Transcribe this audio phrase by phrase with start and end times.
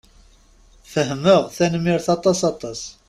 [0.91, 1.43] Fehmeɣ.
[1.55, 2.81] Tanemmirt aṭas aṭas.